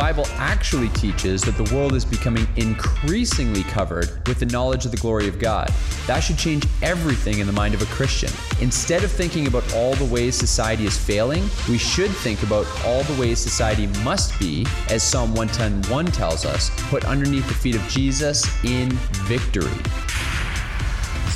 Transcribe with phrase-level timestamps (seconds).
[0.00, 4.92] The Bible actually teaches that the world is becoming increasingly covered with the knowledge of
[4.92, 5.70] the glory of God.
[6.06, 8.30] That should change everything in the mind of a Christian.
[8.62, 13.02] Instead of thinking about all the ways society is failing, we should think about all
[13.02, 17.86] the ways society must be, as Psalm 110:1 tells us, put underneath the feet of
[17.86, 18.88] Jesus in
[19.28, 19.68] victory.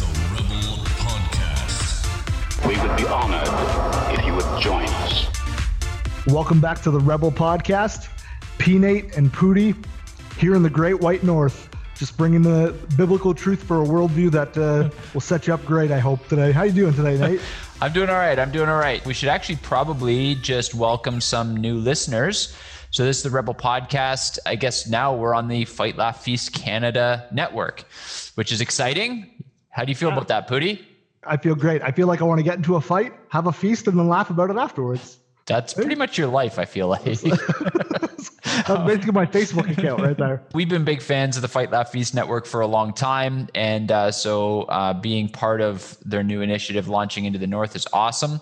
[0.00, 2.66] The Rebel Podcast.
[2.66, 5.26] We would be honored if you would join us.
[6.26, 8.08] Welcome back to the Rebel Podcast.
[8.58, 9.74] P Nate and Pooty
[10.38, 14.56] here in the Great White North, just bringing the biblical truth for a worldview that
[14.56, 15.90] uh, will set you up great.
[15.90, 16.52] I hope today.
[16.52, 17.40] How you doing today, Nate?
[17.80, 18.38] I'm doing all right.
[18.38, 19.04] I'm doing all right.
[19.04, 22.56] We should actually probably just welcome some new listeners.
[22.90, 24.38] So this is the Rebel Podcast.
[24.46, 27.84] I guess now we're on the Fight Laugh Feast Canada network,
[28.36, 29.30] which is exciting.
[29.70, 30.80] How do you feel about that, Pooty?
[31.26, 31.82] I feel great.
[31.82, 34.08] I feel like I want to get into a fight, have a feast, and then
[34.08, 35.18] laugh about it afterwards.
[35.46, 37.04] That's pretty much your life, I feel like.
[38.66, 40.42] That's basically my Facebook account right there.
[40.54, 43.48] We've been big fans of the Fight Laugh Feast network for a long time.
[43.54, 47.86] And uh, so uh, being part of their new initiative launching into the North is
[47.92, 48.40] awesome.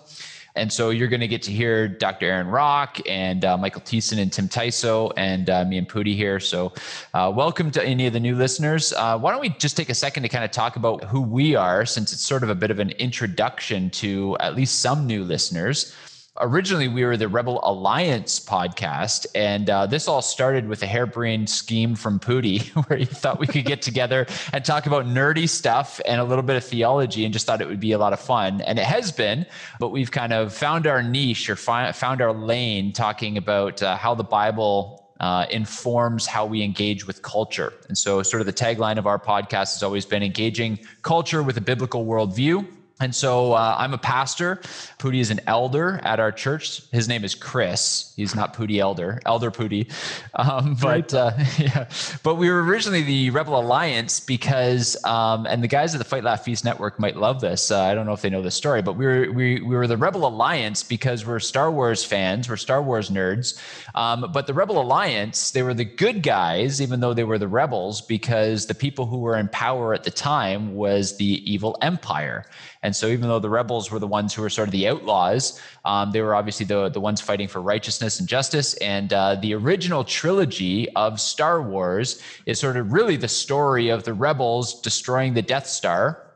[0.55, 2.27] And so you're going to get to hear Dr.
[2.27, 6.39] Aaron Rock and uh, Michael Thiessen and Tim Tyso and uh, me and Pooty here.
[6.39, 6.73] So
[7.15, 8.93] uh, welcome to any of the new listeners.
[8.93, 11.55] Uh, why don't we just take a second to kind of talk about who we
[11.55, 15.23] are, since it's sort of a bit of an introduction to at least some new
[15.23, 15.95] listeners
[16.39, 21.49] originally we were the Rebel Alliance podcast, and uh, this all started with a harebrained
[21.49, 26.01] scheme from Pooty, where he thought we could get together and talk about nerdy stuff
[26.05, 28.19] and a little bit of theology, and just thought it would be a lot of
[28.19, 28.61] fun.
[28.61, 29.45] And it has been,
[29.79, 33.95] but we've kind of found our niche or fi- found our lane talking about uh,
[33.95, 37.73] how the Bible uh, informs how we engage with culture.
[37.87, 41.57] And so, sort of the tagline of our podcast has always been engaging culture with
[41.57, 42.67] a biblical worldview.
[43.03, 44.61] And so uh, I'm a pastor.
[44.97, 46.81] Pooty is an elder at our church.
[46.93, 48.13] His name is Chris.
[48.15, 49.91] He's not Pooty Elder, Elder Pooty.
[50.35, 51.89] Um, but uh, yeah,
[52.23, 56.23] but we were originally the Rebel Alliance because, um, and the guys at the Fight
[56.23, 57.71] Laugh Feast Network might love this.
[57.71, 59.85] Uh, I don't know if they know this story, but we were we we were
[59.85, 62.47] the Rebel Alliance because we're Star Wars fans.
[62.47, 63.59] We're Star Wars nerds.
[63.95, 67.49] Um, but the Rebel Alliance, they were the good guys, even though they were the
[67.49, 72.45] rebels, because the people who were in power at the time was the evil Empire.
[72.83, 75.61] And so, even though the rebels were the ones who were sort of the outlaws,
[75.85, 78.73] um, they were obviously the, the ones fighting for righteousness and justice.
[78.75, 84.03] And uh, the original trilogy of Star Wars is sort of really the story of
[84.03, 86.31] the rebels destroying the Death Star.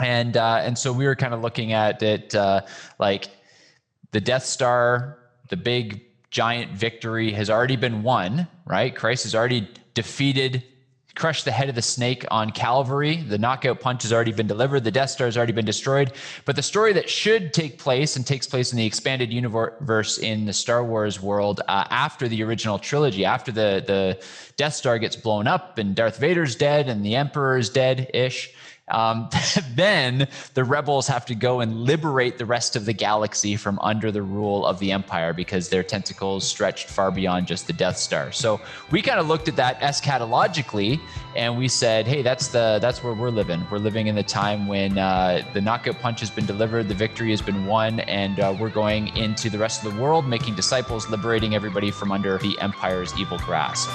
[0.00, 2.62] And, uh, and so, we were kind of looking at it uh,
[2.98, 3.28] like
[4.12, 8.96] the Death Star, the big giant victory has already been won, right?
[8.96, 10.64] Christ has already defeated
[11.14, 13.16] crushed the head of the snake on Calvary.
[13.16, 14.84] The knockout punch has already been delivered.
[14.84, 16.12] The Death Star has already been destroyed.
[16.44, 20.46] But the story that should take place and takes place in the expanded universe in
[20.46, 24.24] the Star Wars world uh, after the original trilogy, after the, the
[24.56, 28.54] Death Star gets blown up and Darth Vader's dead and the Emperor is dead ish.
[28.88, 29.28] Um,
[29.74, 34.10] then the rebels have to go and liberate the rest of the galaxy from under
[34.10, 38.32] the rule of the Empire because their tentacles stretched far beyond just the Death Star.
[38.32, 38.60] So
[38.90, 41.00] we kind of looked at that eschatologically,
[41.36, 43.64] and we said, "Hey, that's the that's where we're living.
[43.70, 47.30] We're living in the time when uh, the knockout punch has been delivered, the victory
[47.30, 51.08] has been won, and uh, we're going into the rest of the world, making disciples,
[51.08, 53.88] liberating everybody from under the Empire's evil grasp."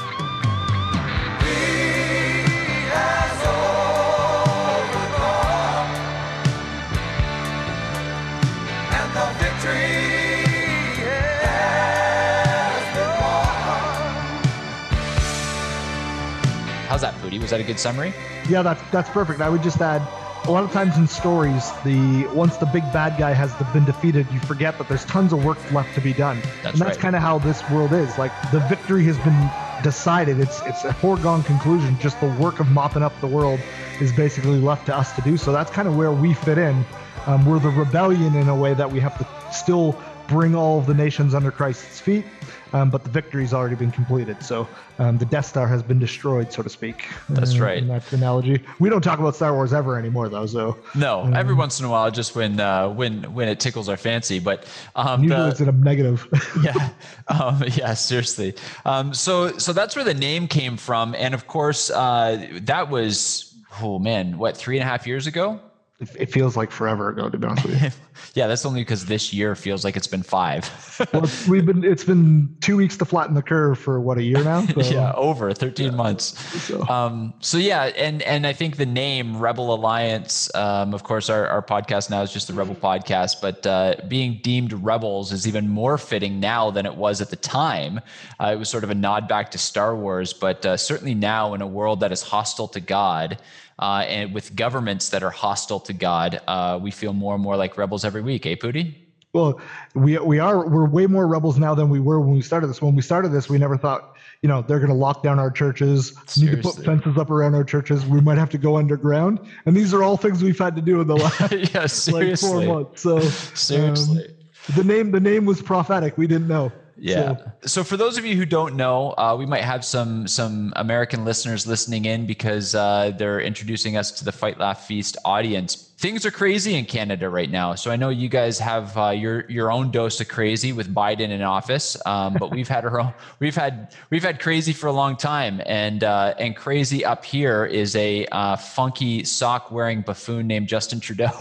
[17.40, 18.14] Was that a good summary?
[18.48, 19.42] Yeah, that's that's perfect.
[19.42, 20.02] I would just add
[20.46, 24.26] a lot of times in stories, the once the big bad guy has been defeated,
[24.32, 26.40] you forget that there's tons of work left to be done.
[26.64, 27.00] That's and that's right.
[27.00, 28.18] kind of how this world is.
[28.18, 29.50] Like the victory has been
[29.84, 30.40] decided.
[30.40, 31.98] It's it's a foregone conclusion.
[32.00, 33.60] Just the work of mopping up the world
[34.00, 35.36] is basically left to us to do.
[35.36, 36.86] So that's kind of where we fit in.
[37.26, 40.86] Um, we're the rebellion in a way that we have to still bring all of
[40.86, 42.26] the nations under Christ's feet.
[42.74, 44.44] Um, but the victory's already been completed.
[44.44, 44.68] So
[45.00, 47.08] um, the Death Star has been destroyed, so to speak.
[47.30, 47.78] That's uh, right.
[47.78, 50.46] In that analogy, we don't talk about Star Wars ever anymore, though.
[50.46, 53.96] So No, every once in a while, just when uh, when when it tickles our
[53.96, 54.40] fancy.
[54.40, 54.66] But
[54.98, 56.28] um, usually the- it's in a negative.
[56.62, 56.90] yeah,
[57.30, 58.54] um, yeah, seriously.
[58.86, 63.56] Um, so so that's where the name came from, and of course uh, that was
[63.82, 65.62] oh man, what three and a half years ago?
[66.00, 67.90] It, it feels like forever ago, to be honest with you.
[68.34, 70.68] Yeah, that's only because this year feels like it's been five.
[71.14, 74.24] well, it's, we've been it's been two weeks to flatten the curve for what a
[74.24, 74.62] year now.
[74.74, 74.82] So.
[74.82, 76.38] yeah, over 13 months.
[76.64, 81.30] So- Um, so yeah, and and I think the name Rebel Alliance, um, of course,
[81.30, 85.48] our, our podcast now is just the Rebel Podcast, but uh, being deemed rebels is
[85.48, 88.00] even more fitting now than it was at the time.
[88.40, 91.54] Uh, it was sort of a nod back to Star Wars, but uh, certainly now
[91.54, 93.38] in a world that is hostile to God.
[93.80, 97.56] Uh, and with governments that are hostile to God, uh, we feel more and more
[97.56, 98.96] like rebels every week, eh, Pooty?
[99.34, 99.62] Well,
[99.94, 102.82] we we are we're way more rebels now than we were when we started this.
[102.82, 105.52] When we started this, we never thought, you know, they're going to lock down our
[105.52, 108.06] churches, need to put fences up around our churches.
[108.06, 111.02] We might have to go underground, and these are all things we've had to do
[111.02, 111.16] in the
[111.72, 113.02] last yeah, like four months.
[113.02, 114.34] So um, Seriously.
[114.76, 116.18] the name the name was prophetic.
[116.18, 116.72] We didn't know.
[117.00, 117.38] Yeah.
[117.38, 120.74] So, So, for those of you who don't know, uh, we might have some some
[120.76, 125.84] American listeners listening in because uh, they're introducing us to the Fight Laugh Feast audience.
[126.00, 127.74] Things are crazy in Canada right now.
[127.76, 131.30] So I know you guys have uh, your your own dose of crazy with Biden
[131.30, 134.92] in office, um, but we've had our own, we've had we've had crazy for a
[134.94, 140.48] long time, and uh, and crazy up here is a uh, funky sock wearing buffoon
[140.48, 141.32] named Justin Trudeau.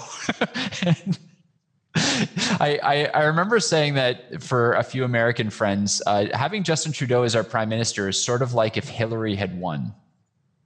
[0.86, 1.18] And-
[2.60, 7.22] I, I, I remember saying that for a few American friends, uh, having Justin Trudeau
[7.22, 9.94] as our prime minister is sort of like if Hillary had won.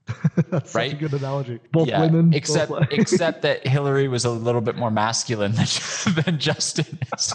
[0.50, 0.98] that's Right?
[0.98, 1.60] good analogy.
[1.72, 5.66] Both yeah, women, except like- except that Hillary was a little bit more masculine than,
[6.24, 6.86] than Justin
[7.16, 7.34] is.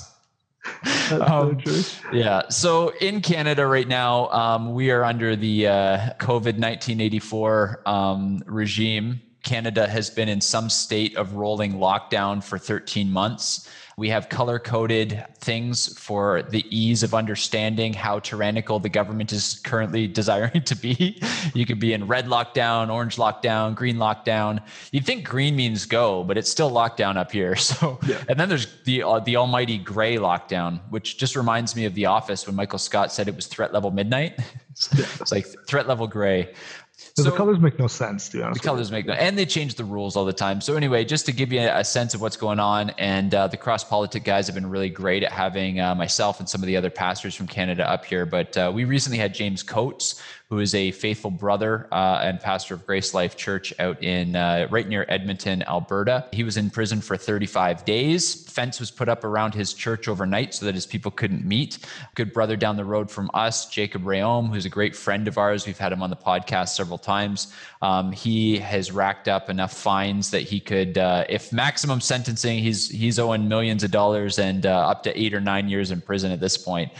[0.83, 1.81] that's so um, true.
[2.11, 2.49] Yeah.
[2.49, 9.21] So in Canada right now, um, we are under the uh, COVID 1984 um, regime.
[9.43, 13.69] Canada has been in some state of rolling lockdown for 13 months.
[13.97, 19.61] We have color coded things for the ease of understanding how tyrannical the government is
[19.63, 21.21] currently desiring to be.
[21.53, 24.61] You could be in red lockdown, orange lockdown, green lockdown.
[24.91, 27.55] You'd think green means go, but it's still lockdown up here.
[27.65, 27.99] So,
[28.29, 32.05] and then there's the uh, the almighty gray lockdown, which just reminds me of The
[32.05, 34.39] Office when Michael Scott said it was threat level midnight.
[34.69, 36.53] it's like threat level gray.
[36.97, 38.61] So So- the colors make no sense, to be honest.
[38.61, 40.61] the colors make no, and they change the rules all the time.
[40.61, 43.57] So anyway, just to give you a sense of what's going on, and uh, the
[43.57, 46.89] CrossPolitic guys have been really great at having uh, myself and some of the other
[46.89, 48.25] pastors from Canada up here.
[48.25, 52.75] But uh, we recently had James Coates, who is a faithful brother uh, and pastor
[52.75, 56.27] of Grace Life Church out in uh, right near Edmonton, Alberta.
[56.31, 58.47] He was in prison for 35 days.
[58.49, 61.79] Fence was put up around his church overnight so that his people couldn't meet.
[62.13, 65.65] Good brother down the road from us, Jacob Reaume, who's a great friend of ours.
[65.65, 67.51] We've had him on the podcast several times.
[67.81, 72.89] Um, he has racked up enough fines that he could, uh, if maximum sentencing, he's
[72.89, 76.31] he's owing millions of dollars and uh, up to eight or nine years in prison
[76.31, 76.91] at this point.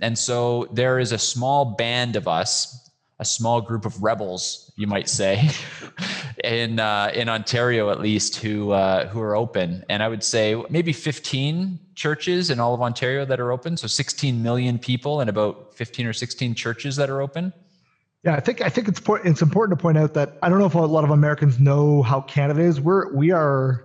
[0.00, 2.81] And so there is a small band of us,
[3.22, 5.48] a small group of rebels, you might say,
[6.44, 9.84] in uh, in Ontario at least, who uh, who are open.
[9.88, 13.76] And I would say maybe 15 churches in all of Ontario that are open.
[13.76, 17.52] So 16 million people and about 15 or 16 churches that are open.
[18.24, 20.66] Yeah, I think I think it's it's important to point out that I don't know
[20.66, 22.80] if a lot of Americans know how Canada is.
[22.80, 23.84] We're we are,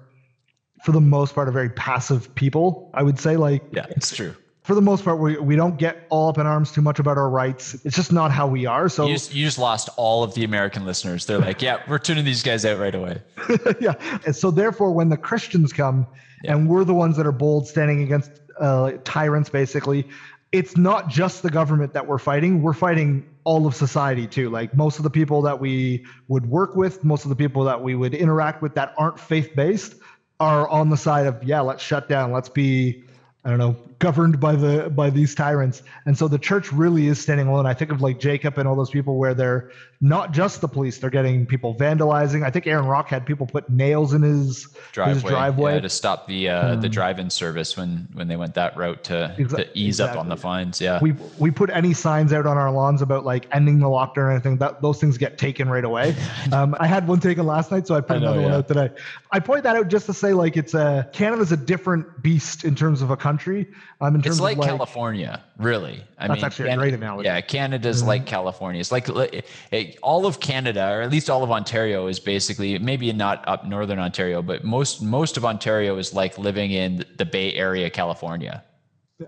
[0.83, 2.89] for the most part, a very passive people.
[2.95, 4.35] I would say, like Yeah, it's true.
[4.67, 7.17] For the most part, we we don't get all up in arms too much about
[7.17, 7.73] our rights.
[7.85, 8.89] It's just not how we are.
[8.89, 11.25] So You just, you just lost all of the American listeners.
[11.25, 13.21] They're like, yeah, we're tuning these guys out right away.
[13.79, 13.93] yeah,
[14.25, 16.05] and so therefore, when the Christians come
[16.43, 20.05] and we're the ones that are bold, standing against uh, tyrants, basically,
[20.51, 22.61] it's not just the government that we're fighting.
[22.61, 24.49] We're fighting all of society too.
[24.49, 27.81] Like most of the people that we would work with, most of the people that
[27.81, 29.95] we would interact with that aren't faith based,
[30.41, 33.05] are on the side of yeah, let's shut down, let's be.
[33.45, 35.83] I don't know, governed by the by these tyrants.
[36.05, 37.65] And so the church really is standing alone.
[37.65, 40.99] I think of like Jacob and all those people where they're not just the police,
[40.99, 42.45] they're getting people vandalizing.
[42.45, 45.73] I think Aaron Rock had people put nails in his Driveway, his driveway.
[45.75, 49.03] Yeah, to stop the uh, the Um, drive-in service when when they went that route
[49.05, 50.79] to, Exa- to ease up on the fines.
[50.79, 50.99] Yeah.
[51.01, 54.31] we we put any signs out on our lawns about like ending the lockdown or
[54.31, 56.15] anything that those things get taken right away
[56.51, 58.67] um, i had one taken last night so i put I know, another one out
[58.67, 58.89] today
[59.31, 62.75] i point that out just to say like it's a canada's a different beast in
[62.75, 63.67] terms of a country
[63.99, 66.03] um in terms it's like, like California, really.
[66.17, 67.27] I That's mean, actually a great analogy.
[67.27, 68.79] Yeah, Canada's like California.
[68.79, 72.77] It's like li- it, all of Canada, or at least all of Ontario, is basically
[72.77, 77.25] maybe not up northern Ontario, but most most of Ontario is like living in the
[77.25, 78.63] Bay Area, California.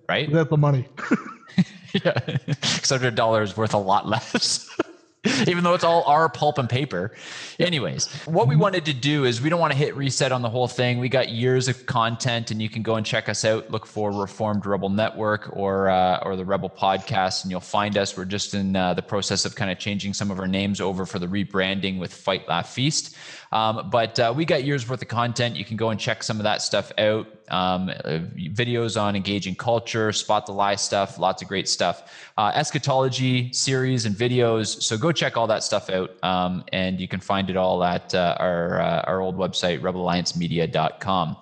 [0.07, 0.27] right?
[0.27, 0.87] Without the money.
[1.93, 2.13] yeah,
[2.47, 4.69] except a dollar is worth a lot less.
[5.47, 7.11] Even though it's all our pulp and paper.
[7.59, 10.49] Anyways, what we wanted to do is we don't want to hit reset on the
[10.49, 10.99] whole thing.
[10.99, 13.69] We got years of content, and you can go and check us out.
[13.71, 18.15] Look for Reformed Rebel Network or uh, or the Rebel Podcast, and you'll find us.
[18.15, 21.05] We're just in uh, the process of kind of changing some of our names over
[21.05, 23.15] for the rebranding with Fight Laugh Feast.
[23.51, 25.55] Um, but uh, we got years worth of content.
[25.55, 27.27] You can go and check some of that stuff out.
[27.49, 28.19] Um, uh,
[28.53, 32.29] videos on engaging culture, spot the lie stuff, lots of great stuff.
[32.37, 34.81] Uh, eschatology series and videos.
[34.83, 36.11] So go check all that stuff out.
[36.23, 41.37] Um, and you can find it all at uh, our, uh, our old website, rebelalliancemedia.com.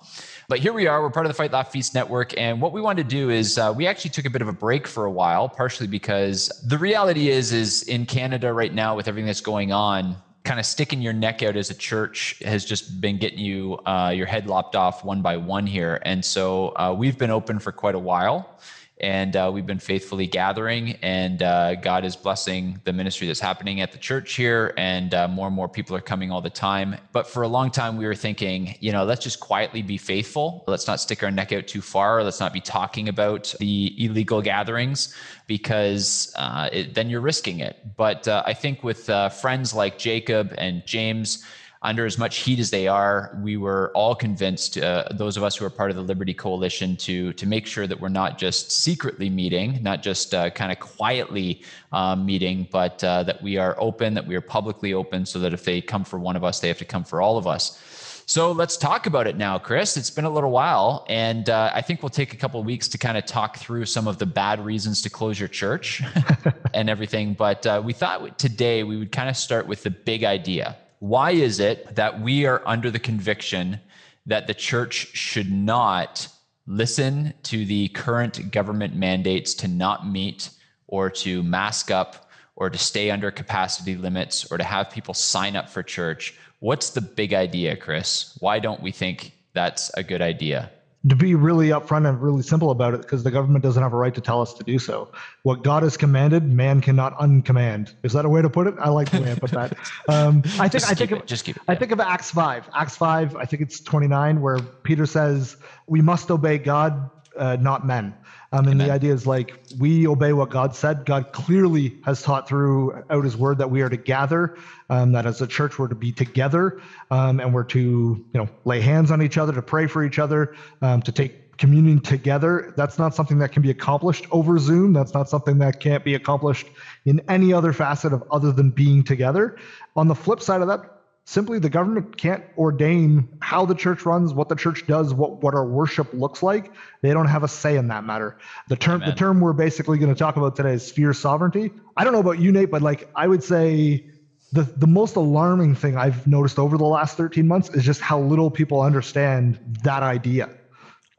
[0.48, 1.02] But here we are.
[1.02, 2.32] We're part of the Fight Laugh Feast Network.
[2.38, 4.52] And what we wanted to do is uh, we actually took a bit of a
[4.52, 9.08] break for a while, partially because the reality is, is in Canada right now with
[9.08, 10.16] everything that's going on,
[10.48, 14.08] kind of sticking your neck out as a church has just been getting you uh,
[14.08, 16.00] your head lopped off one by one here.
[16.06, 18.58] And so uh, we've been open for quite a while
[19.00, 23.80] and uh, we've been faithfully gathering and uh, god is blessing the ministry that's happening
[23.80, 26.96] at the church here and uh, more and more people are coming all the time.
[27.12, 30.64] But for a long time we were thinking you know let's just quietly be faithful.
[30.66, 32.22] Let's not stick our neck out too far.
[32.22, 35.14] Let's not be talking about the illegal gatherings
[35.46, 37.76] because uh, it, then you're risking it.
[37.96, 41.44] But uh, i think with uh, friends like jacob and james
[41.82, 45.56] under as much heat as they are, we were all convinced, uh, those of us
[45.56, 48.72] who are part of the Liberty Coalition, to to make sure that we're not just
[48.72, 53.76] secretly meeting, not just uh, kind of quietly um, meeting, but uh, that we are
[53.78, 56.58] open, that we are publicly open, so that if they come for one of us,
[56.58, 57.78] they have to come for all of us.
[58.26, 59.96] So let's talk about it now, Chris.
[59.96, 62.86] It's been a little while, and uh, I think we'll take a couple of weeks
[62.88, 66.02] to kind of talk through some of the bad reasons to close your church
[66.74, 67.32] and everything.
[67.32, 71.30] But uh, we thought today we would kind of start with the big idea why
[71.30, 73.80] is it that we are under the conviction
[74.26, 76.28] that the church should not
[76.66, 80.50] listen to the current government mandates to not meet
[80.86, 85.56] or to mask up or to stay under capacity limits or to have people sign
[85.56, 86.36] up for church?
[86.58, 88.36] What's the big idea, Chris?
[88.40, 90.70] Why don't we think that's a good idea?
[91.08, 93.96] To be really upfront and really simple about it because the government doesn't have a
[93.96, 95.12] right to tell us to do so.
[95.42, 97.94] What God has commanded, man cannot uncommand.
[98.02, 98.74] Is that a way to put it?
[98.78, 99.76] I like the way I put that.
[100.08, 102.30] Um, I think just I think it, of, just keep it, I think of Acts
[102.30, 102.68] five.
[102.74, 103.36] Acts five.
[103.36, 108.14] I think it's twenty nine where Peter says we must obey God, uh, not men.
[108.50, 108.86] Um, and Amen.
[108.86, 111.04] the idea is like we obey what God said.
[111.04, 114.56] God clearly has taught throughout His Word that we are to gather,
[114.88, 118.48] um, that as a church we're to be together, um, and we're to you know
[118.64, 122.72] lay hands on each other, to pray for each other, um, to take communion together.
[122.76, 124.92] That's not something that can be accomplished over Zoom.
[124.92, 126.68] That's not something that can't be accomplished
[127.04, 129.58] in any other facet of other than being together.
[129.96, 130.97] On the flip side of that,
[131.28, 135.54] simply the government can't ordain how the church runs what the church does what what
[135.54, 136.72] our worship looks like.
[137.02, 138.38] They don't have a say in that matter.
[138.68, 139.10] The term Amen.
[139.10, 141.70] the term we're basically going to talk about today is sphere sovereignty.
[141.98, 144.06] I don't know about you nate but like i would say
[144.52, 148.18] the the most alarming thing i've noticed over the last 13 months is just how
[148.18, 150.48] little people understand that idea.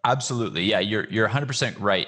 [0.06, 0.63] Absolutely.
[0.63, 2.08] Yeah you're you're 100% right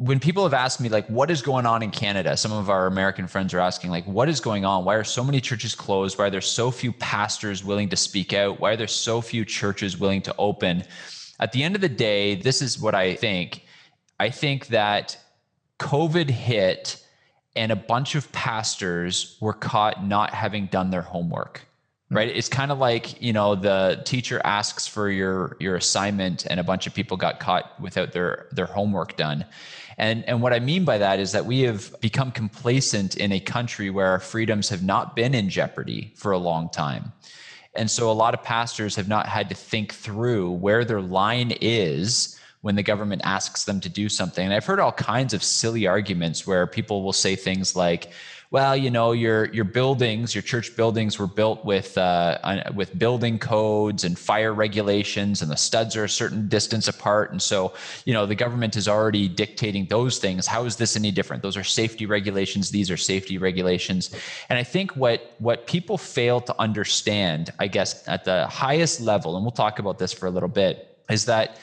[0.00, 2.86] when people have asked me like what is going on in canada some of our
[2.86, 4.84] american friends are asking like what is going on?
[4.84, 6.18] Why are so many churches closed?
[6.18, 8.60] Why are there so few pastors willing to speak out?
[8.60, 10.84] Why are there so few churches willing to open?
[11.38, 13.64] At the end of the day this is what i think.
[14.18, 15.18] I think that
[15.78, 17.04] covid hit
[17.54, 21.66] and a bunch of pastors were caught not having done their homework
[22.10, 22.16] mm.
[22.16, 22.28] right?
[22.28, 26.64] It's kind of like you know the teacher asks for your your assignment and a
[26.64, 29.44] bunch of people got caught without their their homework done
[30.00, 33.38] and, and what I mean by that is that we have become complacent in a
[33.38, 37.12] country where our freedoms have not been in jeopardy for a long time.
[37.74, 41.52] And so a lot of pastors have not had to think through where their line
[41.60, 44.42] is when the government asks them to do something.
[44.42, 48.10] And I've heard all kinds of silly arguments where people will say things like,
[48.52, 53.38] well, you know, your your buildings, your church buildings were built with uh, with building
[53.38, 57.72] codes and fire regulations, and the studs are a certain distance apart, and so
[58.06, 60.48] you know the government is already dictating those things.
[60.48, 61.44] How is this any different?
[61.44, 62.72] Those are safety regulations.
[62.72, 64.10] These are safety regulations,
[64.48, 69.36] and I think what what people fail to understand, I guess, at the highest level,
[69.36, 71.56] and we'll talk about this for a little bit, is that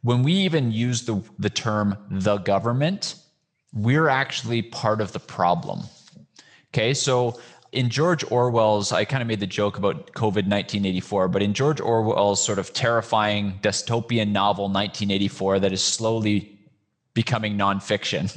[0.00, 3.16] when we even use the the term the government,
[3.74, 5.80] we're actually part of the problem
[6.72, 7.38] Okay, so
[7.72, 11.80] in George Orwell's, I kind of made the joke about COVID 1984, but in George
[11.80, 16.58] Orwell's sort of terrifying dystopian novel 1984 that is slowly
[17.14, 18.30] becoming nonfiction,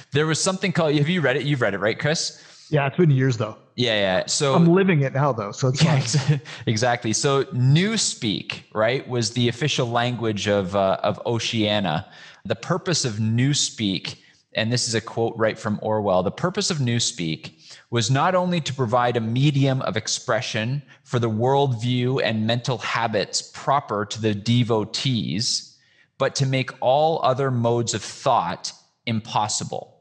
[0.12, 1.42] there was something called, have you read it?
[1.44, 2.42] You've read it, right, Chris?
[2.70, 3.56] Yeah, it's been years though.
[3.74, 4.26] Yeah, yeah.
[4.26, 6.40] So I'm living it now though, so it's Yeah, fine.
[6.66, 7.12] exactly.
[7.12, 12.06] So Newspeak, right, was the official language of uh, of Oceania.
[12.44, 14.16] The purpose of Newspeak,
[14.54, 16.22] and this is a quote right from Orwell.
[16.22, 17.52] The purpose of Newspeak
[17.90, 23.42] was not only to provide a medium of expression for the worldview and mental habits
[23.42, 25.76] proper to the devotees,
[26.18, 28.72] but to make all other modes of thought
[29.06, 29.96] impossible.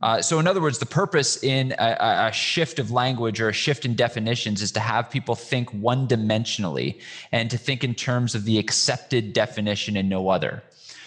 [0.00, 3.48] Uh, so, in other words, the purpose in a, a- a shift of language or
[3.48, 7.00] a shift in definitions is to have people think one dimensionally
[7.32, 10.62] and to think in terms of the accepted definition and no other.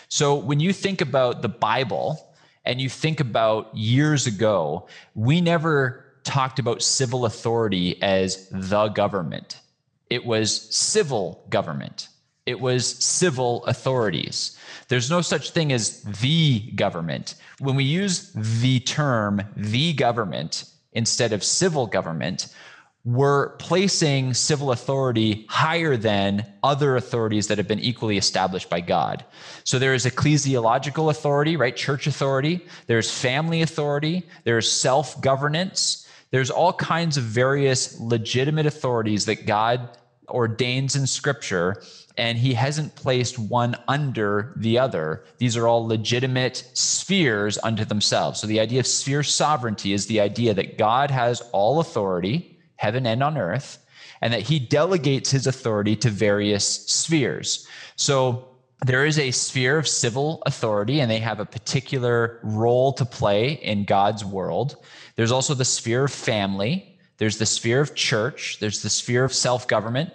[0.09, 2.27] So, when you think about the Bible
[2.65, 9.59] and you think about years ago, we never talked about civil authority as the government,
[10.09, 12.09] it was civil government
[12.45, 14.57] it was civil authorities.
[14.87, 17.35] There's no such thing as the government.
[17.59, 22.47] When we use the term the government instead of civil government,
[23.03, 29.25] we're placing civil authority higher than other authorities that have been equally established by God.
[29.63, 31.75] So there is ecclesiological authority, right?
[31.75, 32.65] Church authority.
[32.85, 34.23] There's family authority.
[34.43, 36.07] There's self governance.
[36.29, 39.97] There's all kinds of various legitimate authorities that God
[40.29, 41.81] ordains in scripture
[42.17, 45.23] and he hasn't placed one under the other.
[45.37, 48.39] These are all legitimate spheres unto themselves.
[48.39, 52.50] So the idea of sphere sovereignty is the idea that God has all authority,
[52.81, 53.77] heaven and on earth,
[54.21, 57.67] and that he delegates his authority to various spheres.
[57.95, 58.47] So
[58.83, 63.51] there is a sphere of civil authority, and they have a particular role to play
[63.51, 64.83] in God's world.
[65.15, 66.97] There's also the sphere of family.
[67.17, 68.57] There's the sphere of church.
[68.59, 70.11] There's the sphere of self government.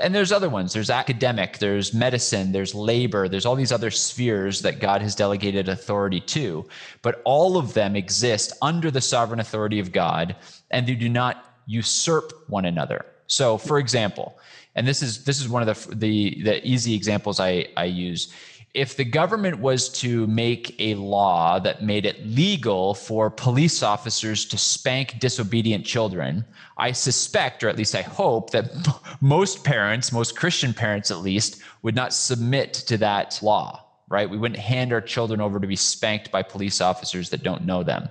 [0.00, 0.74] And there's other ones.
[0.74, 5.68] There's academic, there's medicine, there's labor, there's all these other spheres that God has delegated
[5.68, 6.68] authority to.
[7.02, 10.36] But all of them exist under the sovereign authority of God,
[10.70, 13.06] and they do not usurp one another.
[13.26, 14.38] So, for example,
[14.74, 18.32] and this is this is one of the the, the easy examples I, I use
[18.72, 24.44] if the government was to make a law that made it legal for police officers
[24.44, 26.44] to spank disobedient children,
[26.78, 28.70] I suspect, or at least I hope, that
[29.20, 34.28] most parents, most Christian parents at least, would not submit to that law, right?
[34.28, 37.82] We wouldn't hand our children over to be spanked by police officers that don't know
[37.82, 38.08] them.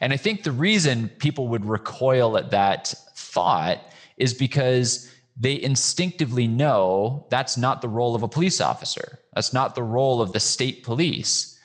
[0.00, 3.78] And I think the reason people would recoil at that thought
[4.16, 9.20] is because they instinctively know that's not the role of a police officer.
[9.34, 11.58] That's not the role of the state police.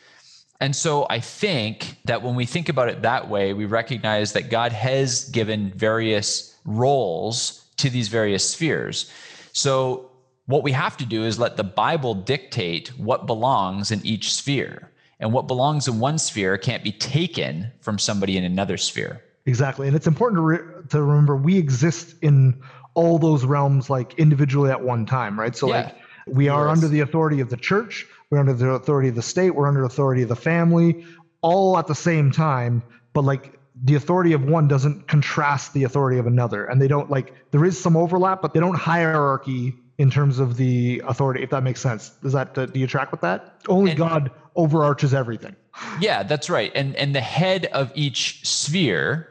[0.60, 4.50] And so I think that when we think about it that way, we recognize that
[4.50, 9.10] God has given various roles to these various spheres.
[9.54, 10.10] So
[10.48, 14.90] what we have to do is let the Bible dictate what belongs in each sphere.
[15.20, 19.22] And what belongs in one sphere can't be taken from somebody in another sphere.
[19.46, 19.88] Exactly.
[19.88, 22.62] And it's important to, re- to remember we exist in
[22.94, 25.56] all those realms like individually at one time, right?
[25.56, 25.74] So Yeah.
[25.82, 25.96] like
[26.28, 26.78] we are Yes.
[26.78, 29.84] under the authority of the church, we're under the authority of the state, we're under
[29.86, 31.04] authority of the family,
[31.42, 32.84] all at the same time,
[33.14, 36.66] but like the authority of one doesn't contrast the authority of another.
[36.66, 40.58] And they don't like there is some overlap, but they don't hierarchy in terms of
[40.58, 42.10] the authority, if that makes sense.
[42.22, 43.56] Does that do you track with that?
[43.68, 45.56] Only And- God overarches everything.
[46.00, 46.72] Yeah, that's right.
[46.76, 49.28] And and the head of each sphere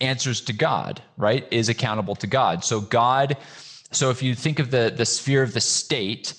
[0.00, 1.46] answers to God, right?
[1.50, 2.64] Is accountable to God.
[2.64, 3.36] So God
[3.90, 6.34] so if you think of the the sphere of the state,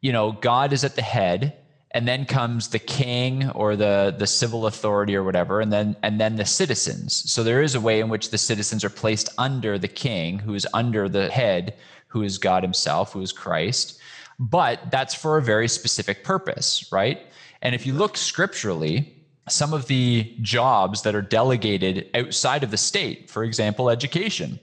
[0.00, 1.56] you know, God is at the head
[1.90, 6.20] and then comes the king or the the civil authority or whatever and then and
[6.20, 7.30] then the citizens.
[7.30, 10.54] So there is a way in which the citizens are placed under the king who
[10.54, 11.74] is under the head
[12.14, 13.98] who is God himself, who is Christ.
[14.38, 17.26] But that's for a very specific purpose, right?
[17.60, 19.12] And if you look scripturally,
[19.48, 24.60] some of the jobs that are delegated outside of the state, for example, education,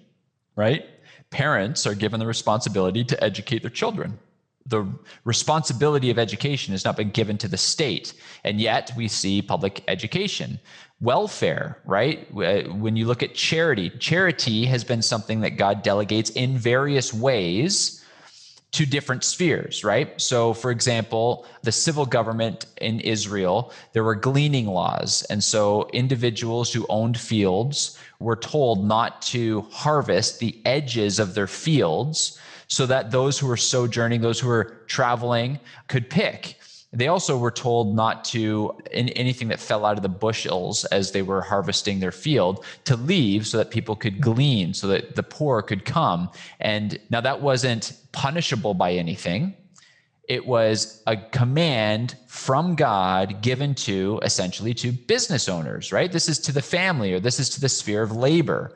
[0.55, 0.85] right?
[1.29, 4.17] Parents are given the responsibility to educate their children.
[4.65, 4.87] The
[5.25, 8.13] responsibility of education has not been given to the state.
[8.43, 10.59] And yet we see public education.
[10.99, 12.27] Welfare, right?
[12.31, 17.13] Uh, When you look at charity, charity has been something that God delegates in various
[17.13, 18.01] ways
[18.71, 20.19] to different spheres, right?
[20.21, 25.23] So, for example, the civil government in Israel, there were gleaning laws.
[25.29, 31.47] And so, individuals who owned fields were told not to harvest the edges of their
[31.47, 32.39] fields
[32.71, 36.55] so that those who were sojourning, those who were traveling, could pick.
[36.93, 41.11] They also were told not to, in anything that fell out of the bushels as
[41.11, 45.23] they were harvesting their field, to leave so that people could glean, so that the
[45.23, 46.29] poor could come.
[46.61, 49.53] And now that wasn't punishable by anything.
[50.29, 56.09] It was a command from God given to essentially to business owners, right?
[56.09, 58.73] This is to the family or this is to the sphere of labor.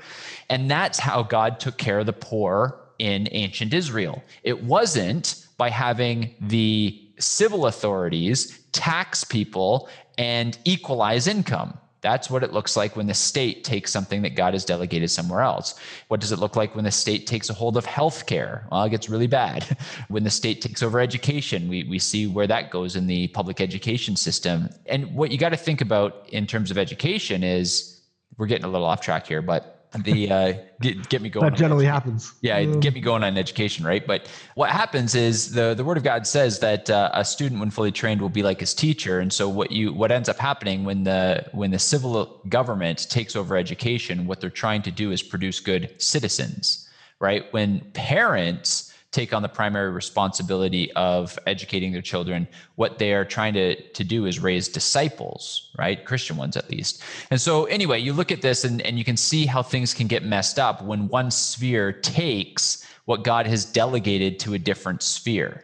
[0.50, 4.24] And that's how God took care of the poor in ancient Israel.
[4.44, 11.78] It wasn't by having the civil authorities tax people and equalize income.
[12.02, 15.42] That's what it looks like when the state takes something that God has delegated somewhere
[15.42, 15.74] else.
[16.08, 18.70] What does it look like when the state takes a hold of healthcare?
[18.70, 19.76] Well, it gets really bad.
[20.10, 23.60] when the state takes over education, we, we see where that goes in the public
[23.60, 24.70] education system.
[24.86, 28.02] And what you got to think about in terms of education is
[28.38, 31.46] we're getting a little off track here, but the uh, get, get me going.
[31.46, 32.34] That generally happens.
[32.42, 34.06] Yeah, get me going on education, right?
[34.06, 37.70] But what happens is the the Word of God says that uh, a student, when
[37.70, 39.20] fully trained, will be like his teacher.
[39.20, 43.36] And so what you what ends up happening when the when the civil government takes
[43.36, 46.88] over education, what they're trying to do is produce good citizens,
[47.20, 47.46] right?
[47.52, 52.48] When parents take on the primary responsibility of educating their children.
[52.76, 56.06] What they are trying to, to do is raise disciples right?
[56.06, 57.02] Christian ones at least.
[57.32, 60.08] And so anyway you look at this and, and you can see how things can
[60.08, 65.64] get messed up when one sphere takes what god has delegated to a different sphere.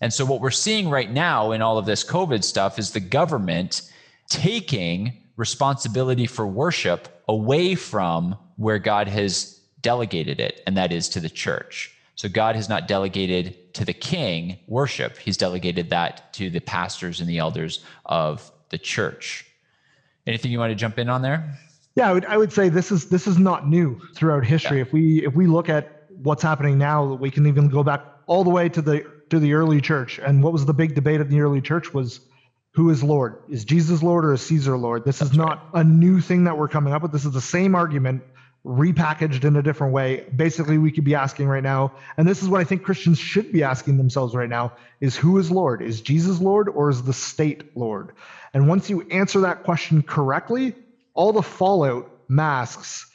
[0.00, 3.00] And so what we're seeing right now in all of this covid stuff is the
[3.00, 3.82] government
[4.28, 11.20] taking responsibility for worship away from where god has delegated it and that is to
[11.20, 16.50] the church so God has not delegated to the king worship, he's delegated that to
[16.50, 19.46] the pastors and the elders of the church.
[20.26, 21.58] Anything you want to jump in on there?
[21.96, 24.78] Yeah, I would, I would say this is this is not new throughout history.
[24.78, 24.82] Yeah.
[24.82, 28.42] If we if we look at what's happening now, we can even go back all
[28.42, 30.18] the way to the to the early church.
[30.18, 32.20] And what was the big debate of the early church was
[32.72, 33.36] who is Lord?
[33.48, 35.04] Is Jesus Lord or is Caesar Lord?
[35.04, 35.82] This That's is not right.
[35.82, 37.12] a new thing that we're coming up with.
[37.12, 38.22] This is the same argument
[38.64, 40.24] repackaged in a different way.
[40.34, 43.52] Basically, we could be asking right now, and this is what I think Christians should
[43.52, 45.82] be asking themselves right now is who is Lord?
[45.82, 48.12] Is Jesus Lord or is the state Lord?
[48.54, 50.74] And once you answer that question correctly,
[51.12, 53.06] all the fallout, masks,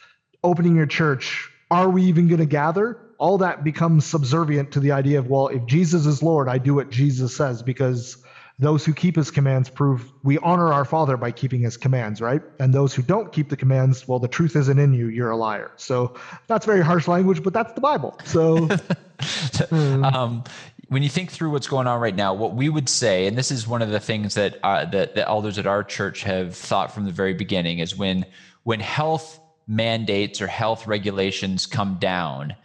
[0.43, 2.99] opening your church, are we even going to gather?
[3.17, 6.75] All that becomes subservient to the idea of, well, if Jesus is Lord, I do
[6.75, 8.17] what Jesus says because
[8.59, 12.41] those who keep his commands prove we honor our father by keeping his commands right?
[12.59, 15.37] And those who don't keep the commands well the truth isn't in you you're a
[15.37, 15.71] liar.
[15.77, 16.15] So
[16.47, 18.19] that's very harsh language but that's the bible.
[18.25, 18.67] So
[19.69, 20.03] hmm.
[20.03, 20.43] um,
[20.89, 23.49] when you think through what's going on right now what we would say and this
[23.49, 26.91] is one of the things that uh, that the elders at our church have thought
[26.93, 28.25] from the very beginning is when
[28.63, 32.55] when health mandates or health regulations come down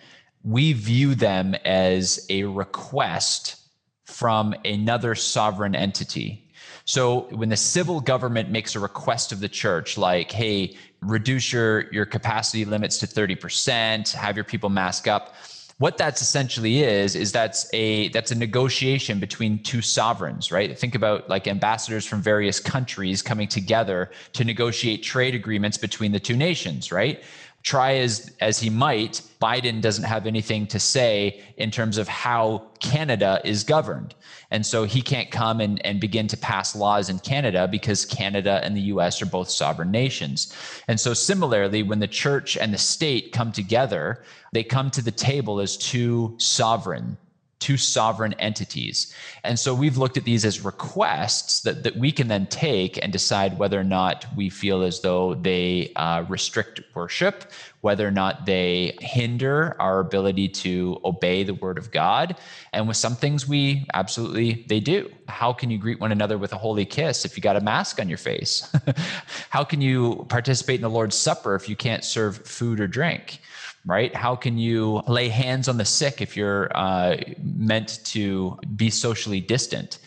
[0.43, 3.64] we view them as a request
[4.05, 6.41] from another sovereign entity.
[6.85, 11.93] So when the civil government makes a request of the church, like, hey, reduce your,
[11.93, 15.35] your capacity limits to 30%, have your people mask up,
[15.79, 20.95] what that's essentially is is that's a that's a negotiation between two sovereigns right think
[20.95, 26.37] about like ambassadors from various countries coming together to negotiate trade agreements between the two
[26.37, 27.25] nations right
[27.65, 32.63] try as as he might, Biden doesn't have anything to say in terms of how
[32.79, 34.15] Canada is governed.
[34.51, 38.61] And so he can't come and, and begin to pass laws in Canada because Canada
[38.63, 40.55] and the US are both sovereign nations.
[40.87, 44.23] And so similarly, when the church and the state come together,
[44.53, 47.17] they come to the table as two sovereign
[47.65, 49.11] two sovereign entities.
[49.43, 53.11] And so we've looked at these as requests that, that we can then take and
[53.11, 57.51] decide whether or not we feel as though they uh, restrict worship,
[57.81, 62.37] whether or not they hinder our ability to obey the word of God.
[62.75, 65.11] And with some things, we absolutely they do.
[65.29, 67.99] How can you greet one another with a holy kiss if you got a mask
[67.99, 68.71] on your face?
[69.49, 73.41] How can you participate in the Lord's Supper if you can't serve food or drink?
[73.87, 74.15] Right?
[74.15, 79.41] How can you lay hands on the sick if you're uh, meant to be socially
[79.41, 79.99] distant?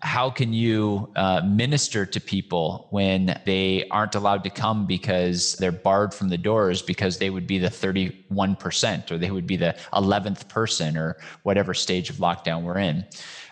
[0.00, 5.70] How can you uh, minister to people when they aren't allowed to come because they're
[5.70, 9.76] barred from the doors because they would be the 31% or they would be the
[9.92, 13.06] 11th person or whatever stage of lockdown we're in?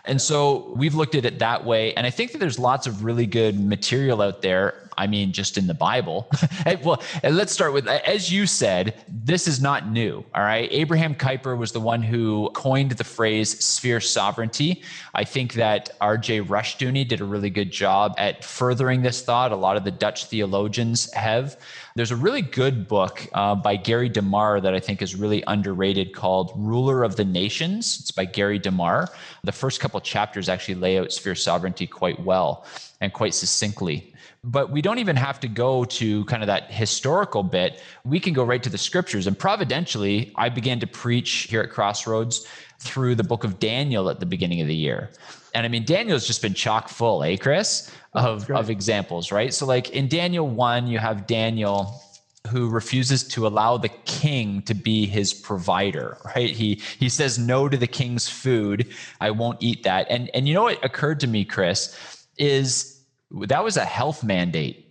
[0.04, 1.94] And so we've looked at it that way.
[1.94, 5.58] And I think that there's lots of really good material out there I mean, just
[5.58, 6.30] in the Bible.
[6.82, 10.24] well, let's start with, as you said, this is not new.
[10.34, 10.68] All right.
[10.72, 14.82] Abraham Kuyper was the one who coined the phrase sphere sovereignty.
[15.14, 16.42] I think that R.J.
[16.42, 19.52] Rushdoony did a really good job at furthering this thought.
[19.52, 21.56] A lot of the Dutch theologians have.
[21.96, 26.14] There's a really good book uh, by Gary DeMar that I think is really underrated
[26.14, 27.98] called Ruler of the Nations.
[28.00, 29.08] It's by Gary DeMar.
[29.44, 32.64] The first couple chapters actually lay out sphere sovereignty quite well
[33.00, 34.09] and quite succinctly.
[34.42, 37.82] But we don't even have to go to kind of that historical bit.
[38.04, 39.26] We can go right to the scriptures.
[39.26, 42.46] And providentially, I began to preach here at Crossroads
[42.78, 45.10] through the book of Daniel at the beginning of the year.
[45.54, 49.52] And I mean, Daniel's just been chock full, eh, Chris, of, of examples, right?
[49.52, 52.00] So, like in Daniel 1, you have Daniel
[52.48, 57.68] who refuses to allow the king to be his provider right he he says no
[57.68, 58.86] to the king's food
[59.20, 62.99] i won't eat that and and you know what occurred to me chris is
[63.30, 64.86] that was a health mandate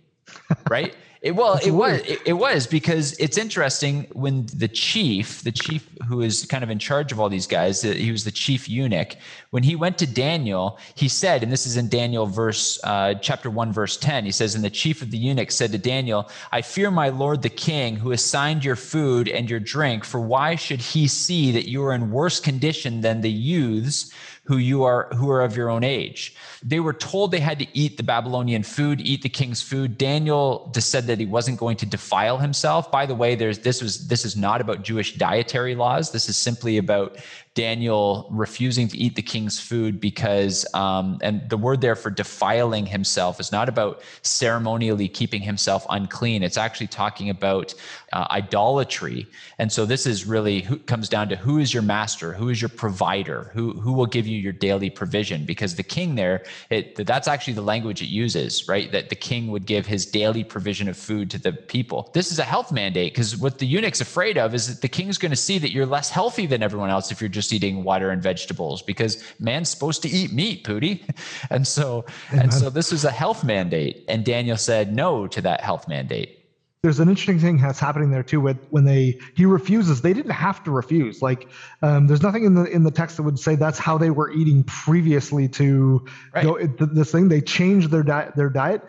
[0.68, 5.52] right it, well, it was it, it, was because it's interesting when the chief, the
[5.52, 8.70] chief who is kind of in charge of all these guys, he was the chief
[8.70, 9.16] eunuch.
[9.50, 13.50] When he went to Daniel, he said, and this is in Daniel verse uh, chapter
[13.50, 14.24] one verse ten.
[14.24, 17.42] He says, "And the chief of the eunuchs said to Daniel, I fear my lord
[17.42, 20.06] the king, who assigned your food and your drink.
[20.06, 24.10] For why should he see that you are in worse condition than the youths?"
[24.50, 26.34] Who you are who are of your own age.
[26.60, 29.96] They were told they had to eat the Babylonian food, eat the king's food.
[29.96, 32.90] Daniel just said that he wasn't going to defile himself.
[32.90, 36.10] By the way, there's this was this is not about Jewish dietary laws.
[36.10, 37.16] This is simply about
[37.60, 42.86] Daniel refusing to eat the king's food because, um, and the word there for defiling
[42.86, 46.42] himself is not about ceremonially keeping himself unclean.
[46.42, 47.74] It's actually talking about
[48.14, 49.26] uh, idolatry.
[49.58, 52.62] And so this is really who comes down to who is your master, who is
[52.62, 55.44] your provider, who who will give you your daily provision.
[55.44, 58.90] Because the king there, it, that's actually the language it uses, right?
[58.90, 62.10] That the king would give his daily provision of food to the people.
[62.14, 65.18] This is a health mandate because what the eunuch's afraid of is that the king's
[65.18, 67.84] going to see that you're less healthy than everyone else if you're just just eating
[67.84, 71.02] water and vegetables because man's supposed to eat meat, Pooty.
[71.50, 74.04] And so, and so this was a health mandate.
[74.08, 76.38] And Daniel said no to that health mandate.
[76.82, 78.40] There's an interesting thing that's happening there too.
[78.40, 81.22] With when they he refuses, they didn't have to refuse.
[81.22, 81.48] Like,
[81.82, 84.30] um, there's nothing in the in the text that would say that's how they were
[84.30, 86.44] eating previously to right.
[86.44, 87.28] go this thing.
[87.28, 88.82] They changed their diet their diet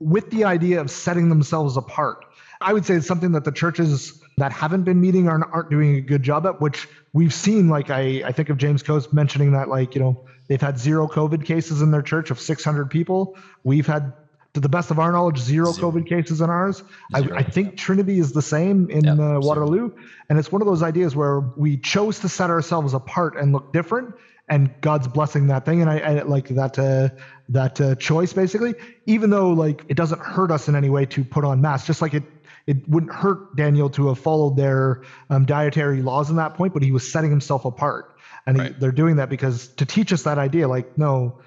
[0.00, 2.24] with the idea of setting themselves apart.
[2.64, 5.96] I would say it's something that the churches that haven't been meeting aren't, aren't doing
[5.96, 7.68] a good job at, which we've seen.
[7.68, 11.06] Like I, I think of James Coates mentioning that, like, you know, they've had zero
[11.06, 13.36] COVID cases in their church of 600 people.
[13.64, 14.14] We've had,
[14.54, 15.90] to the best of our knowledge, zero, zero.
[15.90, 16.82] COVID cases in ours.
[17.12, 19.90] I, I, think Trinity is the same in yep, uh, Waterloo.
[19.90, 20.04] Zero.
[20.30, 23.72] And it's one of those ideas where we chose to set ourselves apart and look
[23.72, 24.14] different
[24.48, 25.80] and God's blessing that thing.
[25.80, 27.08] And I, I like that uh,
[27.48, 28.74] that uh, choice basically,
[29.06, 32.00] even though like it doesn't hurt us in any way to put on masks, just
[32.00, 32.22] like it
[32.66, 36.82] it wouldn't hurt Daniel to have followed their um, dietary laws in that point, but
[36.82, 38.16] he was setting himself apart.
[38.46, 38.72] And right.
[38.72, 41.40] he, they're doing that because to teach us that idea, like, no,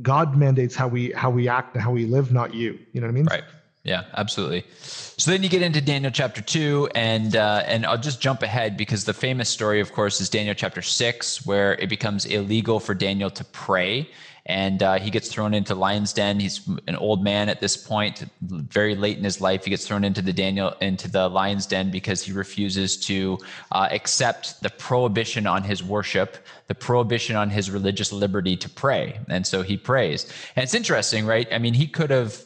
[0.00, 2.78] God mandates how we how we act and how we live, not you.
[2.92, 3.24] You know what I mean?
[3.26, 3.44] Right.
[3.84, 4.64] Yeah, absolutely.
[4.78, 8.76] So then you get into Daniel chapter two, and uh, and I'll just jump ahead
[8.76, 12.94] because the famous story, of course, is Daniel chapter six, where it becomes illegal for
[12.94, 14.08] Daniel to pray,
[14.46, 16.40] and uh, he gets thrown into lion's den.
[16.40, 19.64] He's an old man at this point, very late in his life.
[19.64, 23.38] He gets thrown into the Daniel into the lion's den because he refuses to
[23.70, 29.20] uh, accept the prohibition on his worship, the prohibition on his religious liberty to pray,
[29.28, 30.32] and so he prays.
[30.56, 31.46] And it's interesting, right?
[31.52, 32.42] I mean, he could have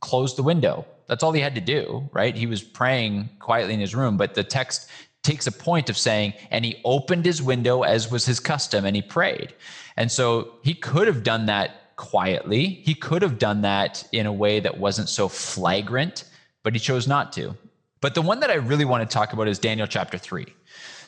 [0.00, 0.84] closed the window.
[1.06, 2.36] That's all he had to do, right?
[2.36, 4.88] He was praying quietly in his room, but the text
[5.22, 8.96] takes a point of saying, and he opened his window as was his custom, and
[8.96, 9.54] he prayed.
[9.96, 12.80] And so he could have done that quietly.
[12.84, 16.24] He could have done that in a way that wasn't so flagrant,
[16.62, 17.54] but he chose not to.
[18.00, 20.46] But the one that I really want to talk about is Daniel chapter 3.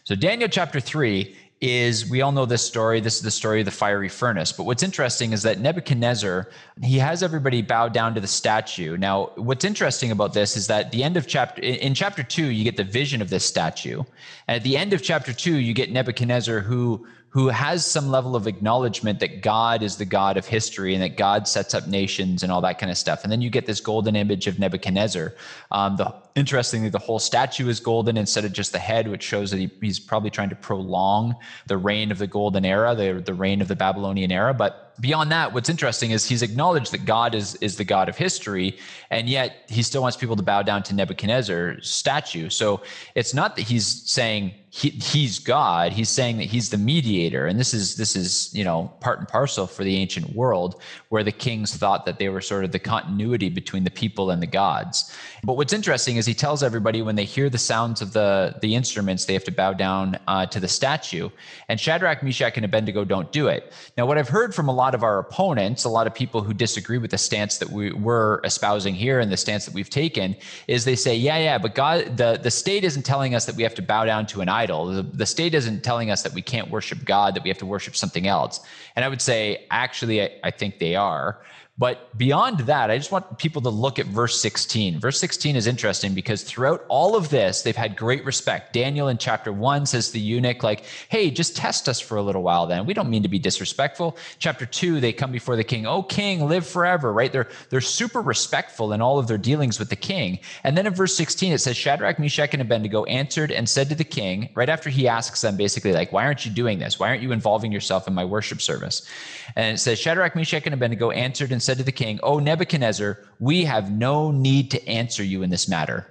[0.05, 2.99] So, Daniel chapter 3 is we all know this story.
[3.01, 4.51] This is the story of the fiery furnace.
[4.51, 6.51] But what's interesting is that Nebuchadnezzar,
[6.83, 8.97] he has everybody bow down to the statue.
[8.97, 12.65] Now, what's interesting about this is that the end of chapter in chapter 2 you
[12.65, 14.03] get the vision of this statue.
[14.49, 18.37] And at the end of chapter 2 you get Nebuchadnezzar who who has some level
[18.37, 22.43] of acknowledgement that God is the God of history and that God sets up nations
[22.43, 23.23] and all that kind of stuff.
[23.23, 25.35] And then you get this golden image of Nebuchadnezzar.
[25.71, 29.51] Um, the, interestingly, the whole statue is golden instead of just the head, which shows
[29.51, 31.35] that he, he's probably trying to prolong
[31.69, 34.53] the reign of the golden era, the, the reign of the Babylonian era.
[34.53, 38.17] But beyond that, what's interesting is he's acknowledged that God is is the God of
[38.19, 38.77] history,
[39.11, 42.51] and yet he still wants people to bow down to Nebuchadnezzar's statue.
[42.51, 42.83] So
[43.15, 45.93] it's not that he's saying he, he's God.
[45.93, 49.29] He's saying that he's the mediator, and this is this is you know part and
[49.29, 50.81] parcel for the ancient world,
[51.11, 54.41] where the kings thought that they were sort of the continuity between the people and
[54.41, 55.15] the gods.
[55.45, 58.75] But what's interesting is he tells everybody when they hear the sounds of the the
[58.75, 61.29] instruments, they have to bow down uh, to the statue.
[61.69, 63.75] And Shadrach, Meshach, and Abednego don't do it.
[63.99, 66.55] Now, what I've heard from a lot of our opponents, a lot of people who
[66.55, 70.35] disagree with the stance that we were espousing here and the stance that we've taken,
[70.67, 73.63] is they say, yeah, yeah, but God, the, the state isn't telling us that we
[73.63, 74.62] have to bow down to an idol.
[74.67, 77.67] The, the state isn't telling us that we can't worship God, that we have to
[77.67, 78.61] worship something else.
[78.97, 81.43] And I would say, actually, I, I think they are.
[81.79, 85.01] But beyond that, I just want people to look at verse 16.
[85.01, 88.75] Verse 16 is interesting because throughout all of this, they've had great respect.
[88.75, 92.43] Daniel in chapter one says the eunuch, like, hey, just test us for a little
[92.43, 92.85] while then.
[92.85, 94.19] We don't mean to be disrespectful.
[94.39, 97.33] Chapter two, they come before the king, oh king, live forever, right?
[97.33, 100.41] They're they're super respectful in all of their dealings with the king.
[100.65, 103.95] And then in verse 16, it says, Shadrach, Meshach, and Abednego answered and said to
[103.95, 106.99] the king, right after he asks them basically, like, why aren't you doing this?
[106.99, 109.09] Why aren't you involving yourself in my worship service?
[109.57, 113.19] And it says, Shadrach, Meshach, and Abednego answered and said to the king, Oh, Nebuchadnezzar,
[113.41, 116.07] we have no need to answer you in this matter.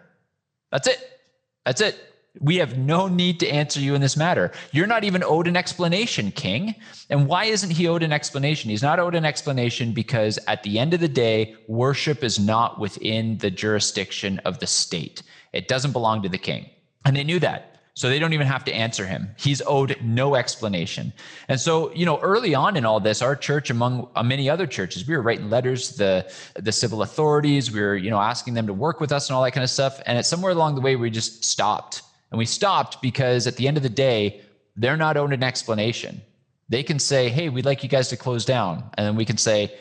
[0.72, 1.20] That's it.
[1.66, 2.00] That's it.
[2.40, 4.52] We have no need to answer you in this matter.
[4.72, 6.76] You're not even owed an explanation, king.
[7.10, 8.70] And why isn't he owed an explanation?
[8.70, 12.80] He's not owed an explanation because at the end of the day, worship is not
[12.80, 16.70] within the jurisdiction of the state, it doesn't belong to the king.
[17.04, 17.71] And they knew that.
[18.02, 19.30] So they don't even have to answer him.
[19.38, 21.14] He's owed no explanation.
[21.48, 24.66] And so, you know, early on in all this, our church, among uh, many other
[24.66, 27.72] churches, we were writing letters to the, the civil authorities.
[27.72, 29.70] We were, you know, asking them to work with us and all that kind of
[29.70, 30.02] stuff.
[30.08, 32.02] And at somewhere along the way, we just stopped.
[32.32, 34.42] And we stopped because at the end of the day,
[34.76, 36.24] they're not owed an explanation.
[36.70, 38.84] They can say, hey, we'd like you guys to close down.
[38.96, 39.78] And then we can say,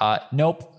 [0.00, 0.74] uh, nope.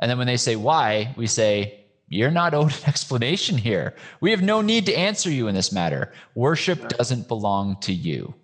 [0.00, 3.94] And then when they say why, we say, you're not owed an explanation here.
[4.20, 6.12] We have no need to answer you in this matter.
[6.34, 8.34] Worship doesn't belong to you.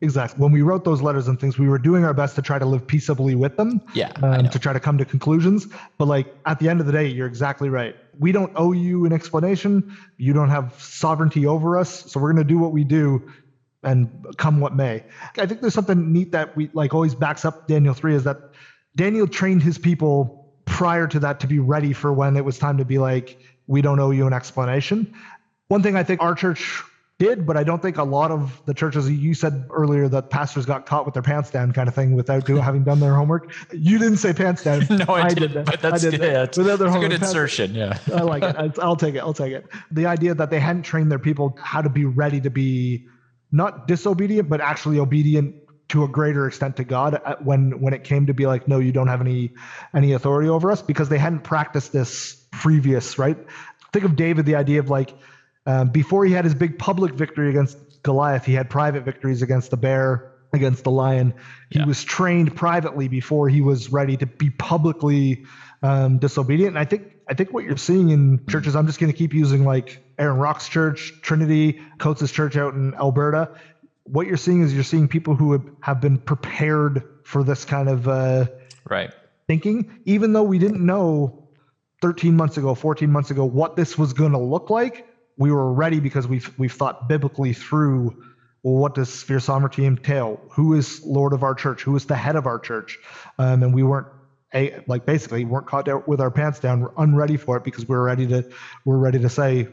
[0.00, 0.42] Exactly.
[0.42, 2.66] When we wrote those letters and things, we were doing our best to try to
[2.66, 3.80] live peaceably with them.
[3.94, 5.68] Yeah, Um, to try to come to conclusions.
[5.96, 7.94] But like at the end of the day, you're exactly right.
[8.18, 9.96] We don't owe you an explanation.
[10.16, 12.10] You don't have sovereignty over us.
[12.10, 13.22] So we're going to do what we do
[13.84, 15.04] and come what may.
[15.38, 18.38] I think there's something neat that we like always backs up Daniel 3 is that
[18.96, 22.78] Daniel trained his people prior to that to be ready for when it was time
[22.78, 25.14] to be like, we don't owe you an explanation.
[25.68, 26.82] One thing I think our church
[27.18, 30.66] did, but I don't think a lot of the churches you said earlier that pastors
[30.66, 33.52] got caught with their pants down kind of thing without do, having done their homework.
[33.72, 34.86] You didn't say pants down.
[34.90, 35.66] No, I, did didn't, that.
[35.66, 36.10] but that's I good.
[36.12, 36.32] did that.
[36.32, 37.74] Yeah, it's, Without their good homework, pants- insertion.
[37.74, 37.98] Yeah.
[38.14, 38.78] I like it.
[38.80, 39.18] I'll take it.
[39.18, 39.66] I'll take it.
[39.92, 43.06] The idea that they hadn't trained their people how to be ready to be
[43.52, 45.54] not disobedient, but actually obedient
[45.92, 48.78] to a greater extent to God uh, when when it came to be like, no,
[48.78, 49.52] you don't have any
[49.94, 53.36] any authority over us because they hadn't practiced this previous, right?
[53.92, 55.14] Think of David, the idea of like
[55.66, 59.70] um, before he had his big public victory against Goliath, he had private victories against
[59.70, 61.34] the bear, against the lion.
[61.70, 61.86] He Yeah.
[61.86, 65.44] was trained privately before he was ready to be publicly
[65.82, 66.70] um, disobedient.
[66.70, 69.32] And I think I think what you're seeing in churches, I'm just going to keep
[69.32, 73.50] using like Aaron Rock's church, Trinity, Coates' church out in Alberta.
[74.04, 77.88] What you're seeing is you're seeing people who have, have been prepared for this kind
[77.88, 78.46] of uh,
[78.88, 79.12] Right.
[79.46, 81.48] thinking, even though we didn't know
[82.02, 85.06] 13 months ago, 14 months ago, what this was going to look like.
[85.38, 88.22] We were ready because we've we've thought biblically through.
[88.62, 90.40] Well, what does sphere sovereignty entail?
[90.52, 91.82] Who is Lord of our church?
[91.82, 92.98] Who is the head of our church?
[93.38, 94.06] Um, and we weren't
[94.54, 97.88] a, like basically weren't caught out with our pants down, we're unready for it because
[97.88, 98.48] we're ready to
[98.84, 99.68] we're ready to say,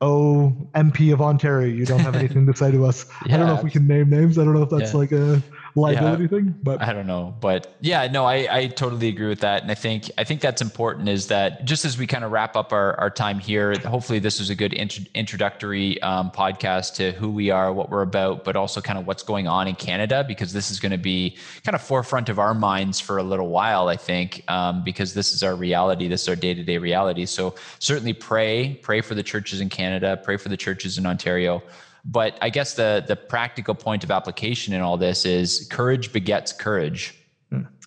[0.00, 3.54] "Oh, MP of Ontario, you don't have anything to say to us." I don't know
[3.54, 4.38] if we can name names.
[4.38, 4.98] I don't know if that's Yeah.
[4.98, 5.42] like a
[5.74, 9.62] liability thing, but I don't know, but yeah, no, I, I totally agree with that,
[9.62, 11.08] and I think I think that's important.
[11.08, 14.38] Is that just as we kind of wrap up our, our time here, hopefully this
[14.40, 18.56] was a good intro, introductory um, podcast to who we are, what we're about, but
[18.56, 21.74] also kind of what's going on in Canada, because this is going to be kind
[21.74, 25.42] of forefront of our minds for a little while, I think, um, because this is
[25.42, 27.26] our reality, this is our day to day reality.
[27.26, 31.62] So certainly pray, pray for the churches in Canada, pray for the churches in Ontario.
[32.04, 36.52] But I guess the the practical point of application in all this is courage begets
[36.52, 37.14] courage.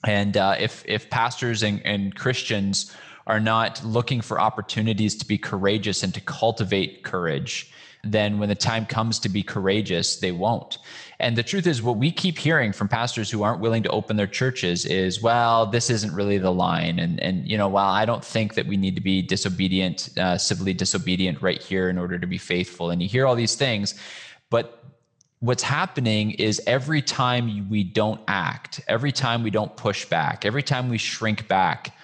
[0.06, 2.96] And uh, if if pastors and, and Christians
[3.26, 7.72] are not looking for opportunities to be courageous and to cultivate courage,
[8.04, 10.78] then when the time comes to be courageous, they won't.
[11.24, 14.18] And the truth is, what we keep hearing from pastors who aren't willing to open
[14.18, 17.00] their churches is, well, this isn't really the line.
[17.00, 20.38] And, and you know, while I don't think that we need to be disobedient, uh,
[20.38, 22.90] civilly disobedient right here in order to be faithful.
[22.90, 23.96] And you hear all these things,
[24.50, 24.84] but
[25.40, 30.64] what's happening is every time we don't act, every time we don't push back, every
[30.64, 31.96] time we shrink back,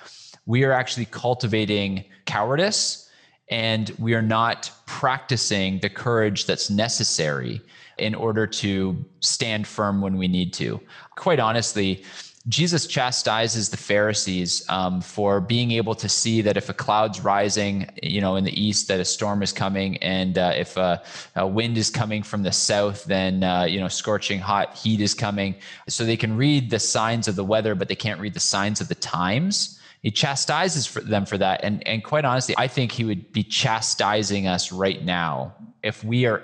[0.45, 3.09] we are actually cultivating cowardice
[3.49, 7.61] and we are not practicing the courage that's necessary
[7.99, 10.79] in order to stand firm when we need to.
[11.15, 12.03] Quite honestly,
[12.47, 17.89] Jesus chastises the Pharisees um, for being able to see that if a cloud's rising,
[18.01, 21.03] you know, in the east, that a storm is coming, and uh, if a,
[21.35, 25.13] a, wind is coming from the south, then uh, you know, scorching hot heat is
[25.13, 25.53] coming.
[25.87, 28.79] So they can read the signs of the weather, but they can't read the signs
[28.79, 29.79] of the times.
[30.01, 33.43] He chastises for them for that, and and quite honestly, I think he would be
[33.43, 36.41] chastising us right now if we are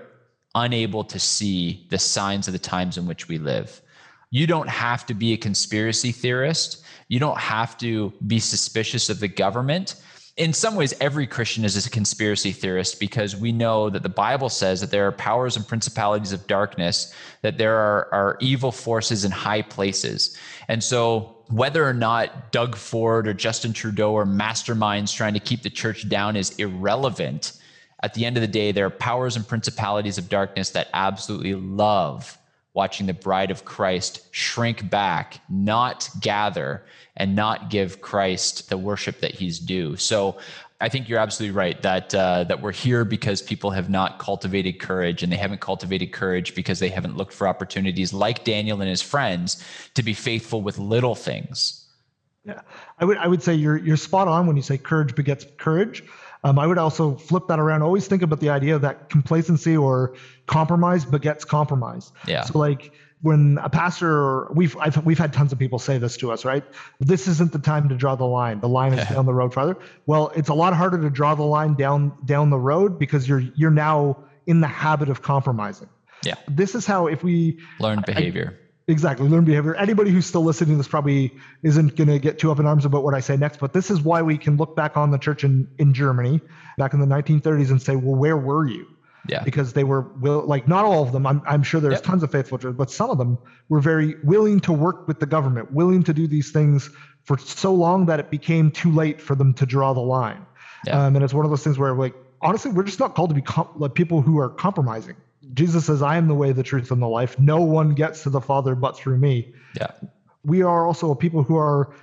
[0.56, 3.82] unable to see the signs of the times in which we live.
[4.32, 6.84] You don't have to be a conspiracy theorist.
[7.08, 9.96] You don't have to be suspicious of the government.
[10.38, 14.50] In some ways, every Christian is a conspiracy theorist because we know that the Bible
[14.50, 19.24] says that there are powers and principalities of darkness, that there are, are evil forces
[19.24, 20.38] in high places.
[20.68, 25.62] And so, whether or not Doug Ford or Justin Trudeau or masterminds trying to keep
[25.62, 27.54] the church down is irrelevant,
[28.06, 31.56] at the end of the day, there are powers and principalities of darkness that absolutely
[31.56, 32.38] love
[32.76, 36.86] watching the bride of Christ shrink back, not gather,
[37.18, 39.96] and not give Christ the worship that he's due.
[39.96, 40.38] So
[40.80, 44.80] I think you're absolutely right that uh, that we're here because people have not cultivated
[44.80, 48.90] courage, and they haven't cultivated courage because they haven't looked for opportunities like Daniel and
[48.90, 49.64] his friends
[49.96, 51.88] to be faithful with little things.
[52.44, 52.62] Yeah,
[53.00, 56.04] I would I would say you're you're spot on when you say courage begets courage.
[56.46, 57.82] Um, I would also flip that around.
[57.82, 60.14] Always think about the idea that complacency or
[60.46, 62.12] compromise begets compromise.
[62.28, 62.44] Yeah.
[62.44, 62.94] So like
[63.24, 66.64] when a pastor, we've I've, we've had tons of people say this to us, right?
[67.00, 68.60] This isn't the time to draw the line.
[68.60, 69.76] The line is down the road farther.
[70.06, 73.44] Well, it's a lot harder to draw the line down down the road because you're
[73.56, 75.90] you're now in the habit of compromising.
[76.24, 76.36] Yeah.
[76.48, 78.60] This is how if we learn behavior.
[78.62, 79.28] I, Exactly.
[79.28, 79.74] Learn behavior.
[79.76, 82.86] Anybody who's still listening to this probably isn't going to get too up in arms
[82.86, 85.18] about what I say next, but this is why we can look back on the
[85.18, 86.40] church in, in Germany
[86.78, 88.86] back in the 1930s and say, well, where were you?
[89.28, 89.44] Yeah.
[89.44, 91.26] Because they were will like not all of them.
[91.26, 92.04] I'm I'm sure there's yep.
[92.04, 95.26] tons of faithful churches, but some of them were very willing to work with the
[95.26, 96.92] government, willing to do these things
[97.24, 100.46] for so long that it became too late for them to draw the line.
[100.86, 101.08] Yeah.
[101.08, 103.36] Um, and it's one of those things where like honestly, we're just not called to
[103.36, 105.16] be com- like people who are compromising.
[105.54, 107.40] Jesus says, I am the way, the truth, and the life.
[107.40, 109.54] No one gets to the Father but through me.
[109.76, 109.92] Yeah.
[110.44, 111.94] We are also a people who are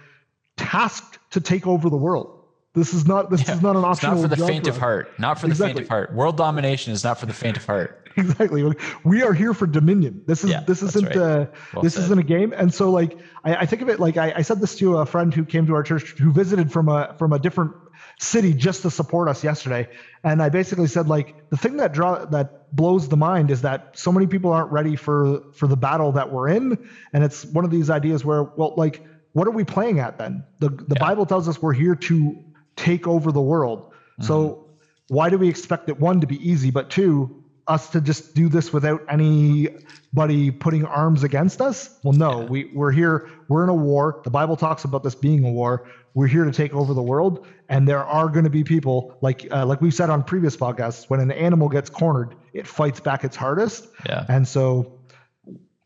[0.57, 2.38] tasked to take over the world.
[2.74, 3.55] This is not this yeah.
[3.55, 4.14] is not an optional.
[4.14, 5.18] It's not for the faint of heart.
[5.18, 5.72] Not for exactly.
[5.72, 6.14] the faint of heart.
[6.14, 7.99] World domination is not for the faint of heart.
[8.14, 8.62] Exactly.
[9.05, 10.22] We are here for dominion.
[10.26, 11.16] This is yeah, this isn't right.
[11.16, 12.03] uh, well this said.
[12.03, 12.53] isn't a game.
[12.53, 15.07] And so like I, I think of it like I, I said this to a
[15.07, 17.72] friend who came to our church who visited from a from a different
[18.20, 19.88] city just to support us yesterday.
[20.22, 23.96] And I basically said like the thing that draw that blows the mind is that
[23.98, 26.88] so many people aren't ready for for the battle that we're in.
[27.12, 30.44] And it's one of these ideas where, well, like, what are we playing at then?
[30.58, 31.06] The the yeah.
[31.06, 32.42] Bible tells us we're here to
[32.76, 33.90] take over the world.
[33.90, 34.24] Mm-hmm.
[34.24, 34.66] So
[35.08, 38.48] why do we expect it one to be easy, but two, us to just do
[38.48, 41.98] this without anybody putting arms against us?
[42.02, 42.46] Well, no, yeah.
[42.46, 44.20] we, we're here, we're in a war.
[44.24, 45.86] The Bible talks about this being a war.
[46.14, 49.46] We're here to take over the world, and there are going to be people like
[49.50, 51.08] uh, like we've said on previous podcasts.
[51.08, 53.88] When an animal gets cornered, it fights back its hardest.
[54.06, 54.26] Yeah.
[54.28, 54.98] And so,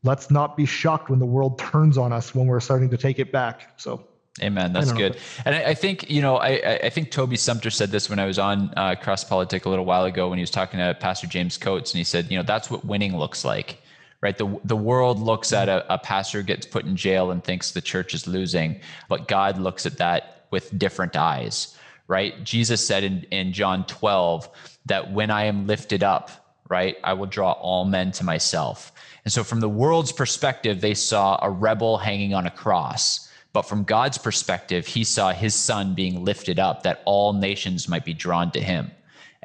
[0.03, 3.19] let's not be shocked when the world turns on us when we're starting to take
[3.19, 3.79] it back.
[3.79, 4.07] So.
[4.43, 4.75] Amen.
[4.75, 5.17] That's good.
[5.47, 8.27] And I, I, think, you know, I, I think Toby Sumpter said this when I
[8.27, 11.57] was on uh, CrossPolitic a little while ago when he was talking to Pastor James
[11.57, 13.79] Coates, and he said, you know, that's what winning looks like
[14.21, 14.37] right?
[14.37, 17.81] The, the world looks at a, a pastor gets put in jail and thinks the
[17.81, 21.77] church is losing, but God looks at that with different eyes,
[22.09, 22.43] right?
[22.45, 24.49] Jesus said in, in John 12
[24.87, 26.31] that when I am lifted up,
[26.69, 28.93] right, I will draw all men to myself.
[29.25, 33.29] And so, from the world's perspective, they saw a rebel hanging on a cross.
[33.53, 38.05] But from God's perspective, he saw his son being lifted up that all nations might
[38.05, 38.91] be drawn to him.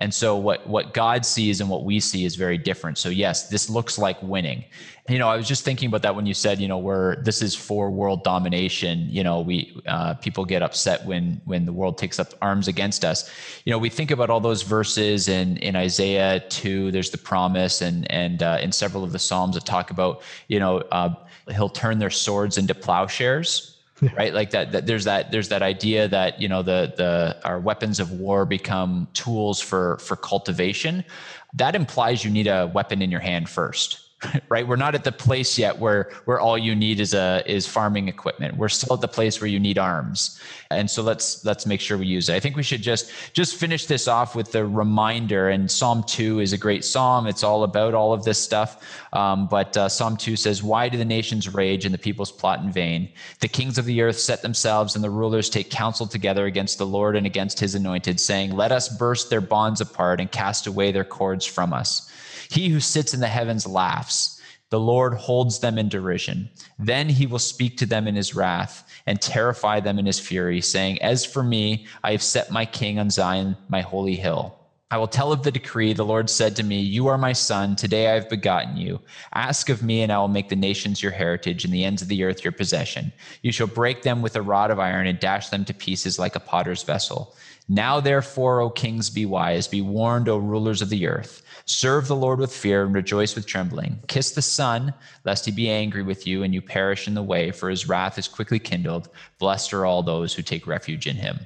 [0.02, 2.98] And so what what God sees and what we see is very different.
[2.98, 4.66] So yes, this looks like winning.
[5.08, 7.44] You know, I was just thinking about that when you said, you know, where this
[7.44, 9.08] is for world domination.
[9.12, 13.06] You know, we uh, people get upset when when the world takes up arms against
[13.06, 13.30] us.
[13.64, 16.90] You know, we think about all those verses in in Isaiah two.
[16.90, 20.60] There's the promise, and and uh, in several of the Psalms that talk about, you
[20.60, 21.14] know, uh,
[21.52, 23.71] he'll turn their swords into plowshares
[24.16, 24.34] right?
[24.34, 28.00] Like that, that there's that there's that idea that you know the the our weapons
[28.00, 31.04] of war become tools for for cultivation.
[31.54, 34.11] That implies you need a weapon in your hand first
[34.50, 34.68] right?
[34.68, 38.08] We're not at the place yet where where all you need is a is farming
[38.08, 38.58] equipment.
[38.58, 40.40] We're still at the place where you need arms.
[40.70, 42.36] And so let's let's make sure we use it.
[42.36, 45.50] I think we should just just finish this off with the reminder.
[45.50, 47.28] And psalm 2 is a great psalm.
[47.28, 49.00] It's all about all of this stuff.
[49.14, 52.62] Um, but uh, psalm 2 says why do the nations rage and the peoples plot
[52.62, 53.10] in vain?
[53.40, 56.86] The kings of the earth set themselves and the rulers take counsel together against the
[56.86, 60.92] lord and against his anointed saying let us burst their bonds apart and cast away
[60.92, 62.11] their cords from us
[62.52, 64.42] he who sits in the heavens laughs.
[64.72, 66.50] The Lord holds them in derision.
[66.78, 70.62] Then he will speak to them in his wrath and terrify them in his fury,
[70.62, 74.61] saying, As for me, I have set my king on Zion, my holy hill.
[74.92, 75.94] I will tell of the decree.
[75.94, 77.78] The Lord said to me, You are my son.
[77.78, 79.00] Today I have begotten you.
[79.34, 82.10] Ask of me, and I will make the nations your heritage and the ends of
[82.10, 83.14] the earth your possession.
[83.42, 86.36] You shall break them with a rod of iron and dash them to pieces like
[86.36, 87.34] a potter's vessel.
[87.70, 89.66] Now, therefore, O kings, be wise.
[89.66, 91.42] Be warned, O rulers of the earth.
[91.64, 93.98] Serve the Lord with fear and rejoice with trembling.
[94.10, 97.52] Kiss the Son, lest he be angry with you and you perish in the way,
[97.52, 99.08] for his wrath is quickly kindled.
[99.40, 101.40] Blessed are all those who take refuge in him.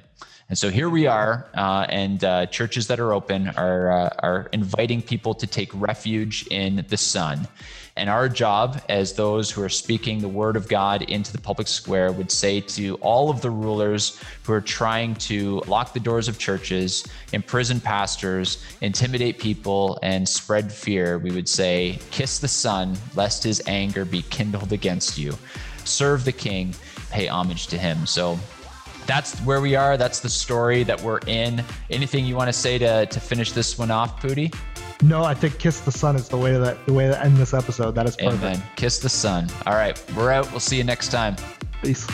[0.48, 4.48] And so here we are, uh, and uh, churches that are open are uh, are
[4.52, 7.48] inviting people to take refuge in the Son.
[7.96, 11.66] And our job, as those who are speaking the word of God into the public
[11.66, 16.28] square, would say to all of the rulers who are trying to lock the doors
[16.28, 22.96] of churches, imprison pastors, intimidate people, and spread fear, we would say, Kiss the Son,
[23.14, 25.34] lest his anger be kindled against you.
[25.84, 26.74] Serve the King,
[27.10, 28.04] pay homage to him.
[28.04, 28.38] So
[29.06, 29.96] that's where we are.
[29.96, 31.62] That's the story that we're in.
[31.90, 34.52] Anything you want to say to, to finish this one off, Pooty?
[35.02, 37.52] No, I think "Kiss the Son" is the way that the way to end this
[37.52, 37.94] episode.
[37.94, 38.42] That is perfect.
[38.42, 38.62] Amen.
[38.76, 39.48] Kiss the Son.
[39.66, 40.50] All right, we're out.
[40.50, 41.36] We'll see you next time.
[41.82, 42.06] Peace.